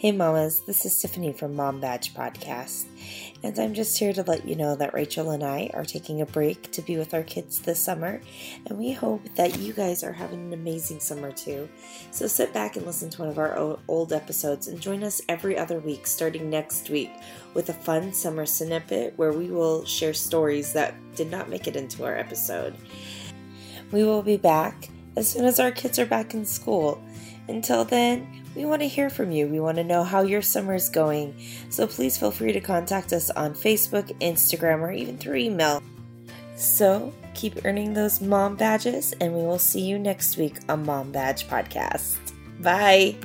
[0.00, 2.86] Hey mamas, this is Tiffany from Mom Badge Podcast,
[3.42, 6.26] and I'm just here to let you know that Rachel and I are taking a
[6.26, 8.22] break to be with our kids this summer,
[8.64, 11.68] and we hope that you guys are having an amazing summer too.
[12.12, 15.58] So sit back and listen to one of our old episodes and join us every
[15.58, 17.10] other week starting next week
[17.52, 21.76] with a fun summer snippet where we will share stories that did not make it
[21.76, 22.74] into our episode.
[23.92, 24.88] We will be back
[25.20, 27.00] as soon as our kids are back in school.
[27.46, 29.46] Until then, we want to hear from you.
[29.46, 31.34] We want to know how your summer is going.
[31.68, 35.82] So please feel free to contact us on Facebook, Instagram, or even through email.
[36.56, 41.12] So keep earning those mom badges, and we will see you next week on Mom
[41.12, 42.18] Badge Podcast.
[42.60, 43.16] Bye.